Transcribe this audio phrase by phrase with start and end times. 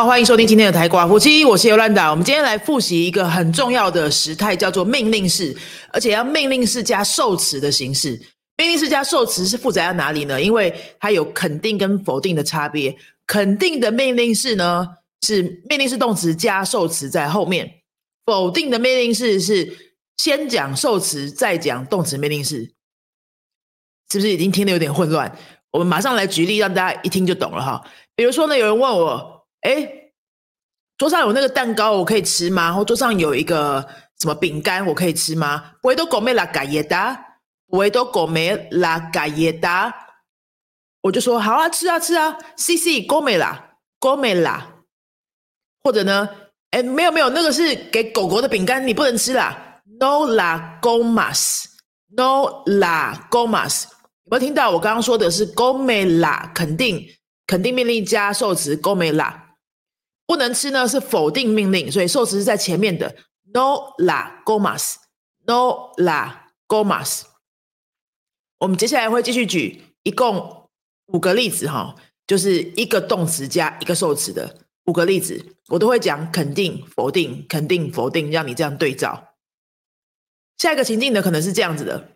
[0.00, 2.08] 好，欢迎收听今天的台瓜夫妻，我是尤兰达。
[2.10, 5.54] 我们今天来复习一个很重要的时态，叫做命令式，
[5.92, 8.18] 而且要命令式加受词的形式。
[8.56, 10.40] 命令式加受词是复杂在哪里呢？
[10.40, 12.96] 因为它有肯定跟否定的差别。
[13.26, 14.88] 肯定的命令式呢，
[15.20, 17.66] 是命令式动词加受词在后面；
[18.24, 22.72] 否定的命令式是先讲受词再讲动词命令式。
[24.10, 25.30] 是不是已经听得有点混乱？
[25.72, 27.84] 我们马上来举例，让大家一听就懂了哈。
[28.16, 29.99] 比如说呢，有人问我，哎，
[31.00, 32.70] 桌上有那个蛋糕，我可以吃吗？
[32.74, 35.72] 或桌上有一个什么饼干，我可以吃吗？
[35.84, 37.18] 维多狗梅拉嘎耶达，
[37.68, 39.94] 维多狗梅拉嘎耶达，
[41.00, 44.74] 我就说好啊，吃啊吃啊，C C 狗梅拉狗梅拉，
[45.82, 46.28] 或者呢，
[46.72, 53.84] 哎，没有没有，那个是给狗狗的饼干，你不能吃啦，No la gomas，No la gomas。
[54.24, 57.02] 有没有听到我刚刚说的是 “go me la” 肯定
[57.46, 59.39] 肯定命令加受词 “go me la”，
[60.30, 63.16] 不能吃呢是否定命令，所以受词是在前面的
[63.52, 66.32] “no la gomas”，“no la
[66.68, 67.22] gomas”。
[68.58, 70.68] 我们接下来会继续举一共
[71.06, 71.96] 五个例子哈，
[72.28, 79.34] 就是一个动词加一个受词的五个例子，我都会讲肯定、否定、肯定、否定，让你这样对照。
[80.58, 82.12] 下一个情境呢，可能是这样子的。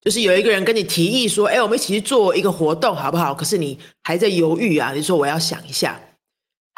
[0.00, 4.94] 就是有一个人跟你提议说：“哎，我们一起去做一个活动，好不好？”可是你还在犹豫啊。
[4.94, 6.00] 你说：“我要想一下。”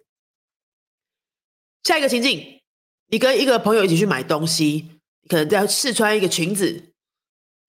[1.83, 2.61] 下一个情境，
[3.07, 6.93] 你跟一个朋友一起去买东西，可能在试穿一个裙子，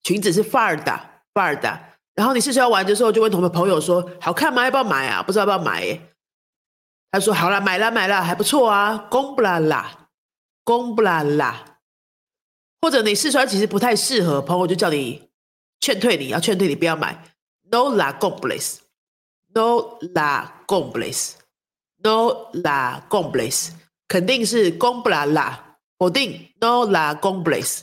[0.02, 1.80] 裙子是 farda，farda。
[2.14, 4.64] 然后你试穿完的时候，就问同朋友说：“好看吗？
[4.64, 5.22] 要不要买啊？
[5.22, 5.98] 不知道要不要买？”
[7.12, 10.08] 他说：“好了，买了，买了，还不错啊。”公布啦啦，
[10.64, 11.78] 公布啦啦。
[12.82, 15.30] 或者你试穿其实不太适合，朋友就叫你
[15.80, 17.36] 劝退你，要劝退你不要买。
[17.70, 18.79] No la g o b l e s
[19.54, 23.70] No la gombles，No la gombles，
[24.06, 25.58] 肯定是 gombla la，
[25.98, 27.82] 否定 No la gombles。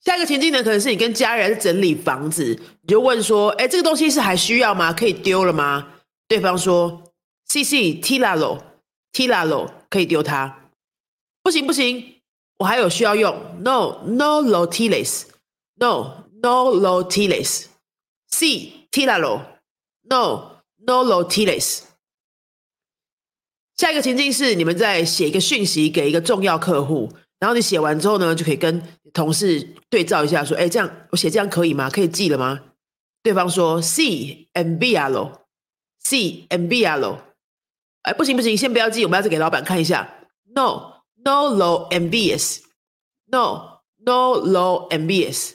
[0.00, 2.44] 下一个情境呢，可能是你跟家人整理房子，
[2.82, 4.92] 你就问说：“哎，这个东西是还需要吗？
[4.92, 5.88] 可以丢了吗？”
[6.28, 7.02] 对方说
[7.46, 10.70] ：“C C tiralo，tiralo，可以丢它。”
[11.42, 12.20] 不行不行。
[12.58, 19.53] 我还有需要用，no no lo tienes，no no lo tienes，si tiralo，no
[20.08, 21.82] no lo tienes。
[23.76, 28.82] 下一个情境是你们在写一个讯息给一个重要客户，然后你写完之后呢，就可以跟
[29.12, 31.90] 同事对照一下，说，哎，这样我写这样可以吗？
[31.90, 32.60] 可以寄了吗？
[33.22, 37.18] 对方说，si envialo，si envialo。
[38.02, 40.18] 哎，不行不行，先不要寄，我们要再给老板看一下
[40.54, 40.94] ，no。
[41.26, 42.60] No low MBS.
[43.26, 45.54] no no low MBS.。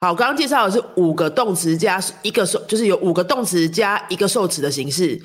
[0.00, 5.20] 好，刚刚介绍的是五个动词加一个受，就是有五个动词加一个受词的形式。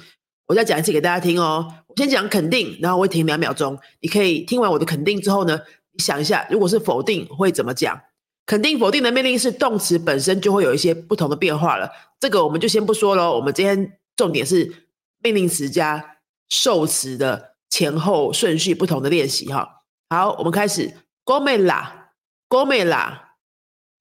[0.48, 1.66] 我再讲一次给大家听哦。
[1.88, 3.80] 我先讲肯定，然后我会停两秒钟。
[4.02, 5.60] 你可以听完我的肯定之后呢，
[5.94, 8.00] 你想一下，如果是否定会怎么讲？
[8.46, 11.90] 肯定否定的命令是动词本身就会有一些不同的变化了。
[12.20, 13.34] 这个我们就先不说了。
[13.34, 14.88] 我们今天重点是
[15.24, 16.18] 命令词加
[16.50, 17.56] 受词的。
[17.68, 20.94] 前后顺序不同的练习哈，好，我们开始。
[21.26, 23.25] Gome la，Gome la，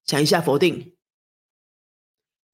[0.03, 0.97] 想一下否定。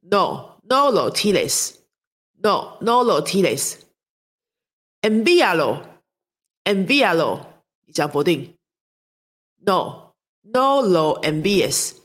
[0.00, 1.74] ？No, no lo tires.
[2.40, 3.78] No, no lo tires.
[5.00, 5.82] Envíalo,
[6.62, 7.40] envíalo.
[7.86, 8.54] 你想否定
[9.56, 10.12] ？No,
[10.42, 11.96] no lo envíes.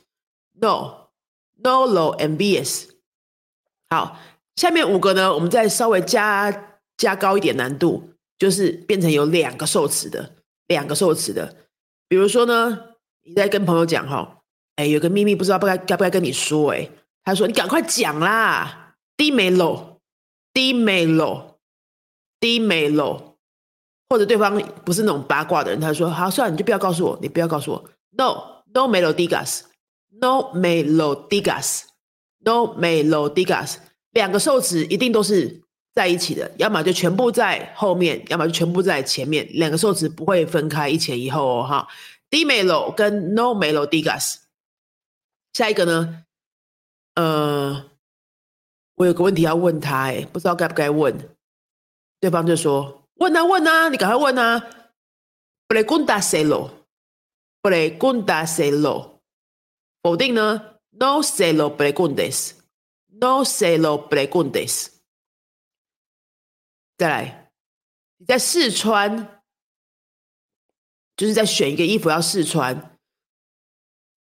[0.54, 1.10] No,
[1.56, 2.90] no lo envíes.
[3.90, 4.18] 好，
[4.56, 8.10] 下面五个呢，我们再稍微加加高一点难度。
[8.36, 10.36] 就是变成有两个受词的，
[10.68, 11.56] 两个受词的。
[12.10, 14.43] 比如说呢，你在跟朋友讲哈，
[14.76, 16.90] 哎，有个秘密不知道不该该不该跟你说，哎，
[17.24, 20.00] 他说你赶快讲啦，低眉楼
[20.52, 23.36] ，dímelo，dímelo，
[24.10, 27.84] 或者对方不是那种八卦的人，他说好，算了，你就不要告诉我，你不要告诉我
[28.18, 33.76] ，no，no me lo digas，no me lo digas，no me lo digas，
[34.12, 35.62] 两个受词一定都是
[35.94, 41.88] 在一起的，要么就全部在后面，要么就全部在前面，两个受词不会分开一前一后哦，哈
[42.32, 44.38] ，dímelo 跟 no me lo digas。
[45.54, 46.26] 下一个呢？
[47.16, 47.92] 呃，
[48.96, 51.30] 我有个问题要问他，哎，不知道该不该问。
[52.20, 54.68] 对方就说：“问啊问啊，你赶快问啊
[55.68, 59.20] ！”“Pregunta celo，pregunta celo。”
[60.02, 64.88] 否定呢？“No celo preguntes，no celo preguntes。”
[66.98, 67.52] 再来，
[68.18, 69.44] 你在试穿，
[71.16, 72.93] 就是在选一个衣服要试穿。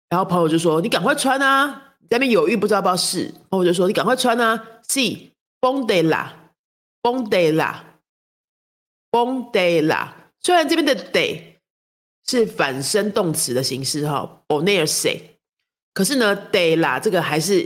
[0.08, 3.34] 然后朋友就说：“你赶快穿啊！”在那边犹豫，不知道要不要试。
[3.50, 6.30] 朋友就说：“你赶快穿啊！”“Si, ponte la,
[7.02, 7.74] ponte la,
[9.10, 10.08] ponte la。”
[10.40, 11.42] 虽然这边的 day
[12.26, 15.20] 是反身动词的形式哈，“ponerse”，
[15.92, 17.64] 可是呢，“de la” 这个还是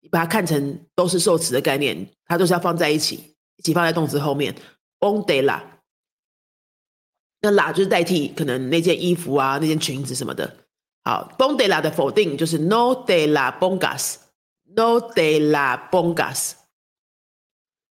[0.00, 4.54] 你把它看成都是受词的概念，它都是要放在一起，一起放在动词后面。
[4.98, 5.60] “ponte la”，
[7.42, 10.56] 那 “la” 就是代替可能那件衣服啊、那件裙子什么的。
[11.04, 16.52] 好，bon de la 的否定就是 no de la bongas，no de la bongas。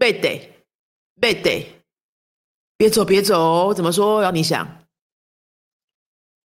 [0.00, 1.66] ！Vete，vete，
[2.76, 3.72] 别走，别走。
[3.72, 4.20] 怎么说？
[4.22, 4.66] 要你想。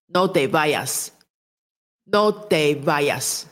[0.09, 1.11] No de vayas,
[2.04, 3.45] no de vayas。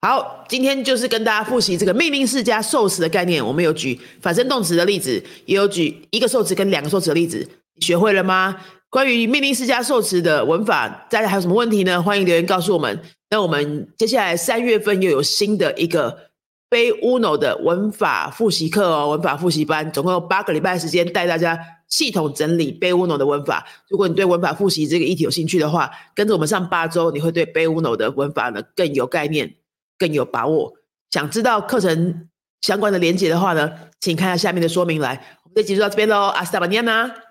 [0.00, 3.44] 好，今天就是跟大家复习这个命令式加受词的概念。
[3.44, 7.46] 我们有举反身动词的例子，也有举一个受词跟两个受词的例子。
[7.74, 8.64] 你学会了吗？
[8.90, 12.02] 关于命令式加受词的文法，大家还有什么问题呢？
[12.02, 12.98] 欢迎留言告诉我们。
[13.28, 16.30] 那我们接下来三月份又有新的一个
[16.70, 23.66] 非 Uno 的文法复习课哦，文法复习班，总共有八个礼拜时间带大家系统整理非 Uno 的文法。
[23.90, 29.56] 如果你对文法复习这个议题有兴趣的话，跟着我们上八周，你会对非 Uno 的文法呢更有概念、
[29.98, 30.72] 更有把握。
[31.10, 32.30] 想知道课程
[32.62, 35.38] 相关的连接的话呢，请看下下面的说明来。
[35.44, 37.27] 我们这集就到这边喽，阿斯达巴尼亚娜。